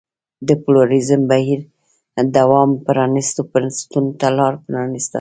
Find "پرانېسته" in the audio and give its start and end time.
4.65-5.09